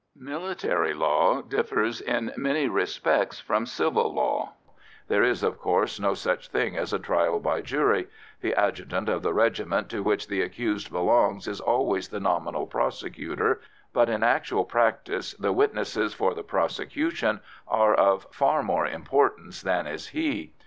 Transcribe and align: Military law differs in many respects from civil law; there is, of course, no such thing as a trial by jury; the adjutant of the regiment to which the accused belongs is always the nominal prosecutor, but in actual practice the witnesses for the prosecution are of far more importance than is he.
Military 0.17 0.95
law 0.95 1.43
differs 1.43 2.01
in 2.01 2.31
many 2.35 2.67
respects 2.67 3.39
from 3.39 3.67
civil 3.67 4.11
law; 4.11 4.53
there 5.07 5.21
is, 5.21 5.43
of 5.43 5.59
course, 5.59 5.99
no 5.99 6.15
such 6.15 6.47
thing 6.47 6.75
as 6.75 6.91
a 6.91 6.97
trial 6.97 7.39
by 7.39 7.61
jury; 7.61 8.07
the 8.41 8.55
adjutant 8.55 9.07
of 9.07 9.21
the 9.21 9.31
regiment 9.31 9.89
to 9.89 10.01
which 10.01 10.27
the 10.27 10.41
accused 10.41 10.91
belongs 10.91 11.47
is 11.47 11.61
always 11.61 12.07
the 12.07 12.19
nominal 12.19 12.65
prosecutor, 12.65 13.61
but 13.93 14.09
in 14.09 14.23
actual 14.23 14.65
practice 14.65 15.35
the 15.35 15.53
witnesses 15.53 16.15
for 16.15 16.33
the 16.33 16.41
prosecution 16.41 17.39
are 17.67 17.93
of 17.93 18.25
far 18.31 18.63
more 18.63 18.87
importance 18.87 19.61
than 19.61 19.85
is 19.85 20.07
he. 20.07 20.51